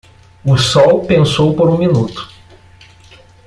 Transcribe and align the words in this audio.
O 0.43 0.57
sol 0.57 1.05
pensou 1.05 1.55
por 1.55 1.69
um 1.69 1.77
minuto. 1.77 2.27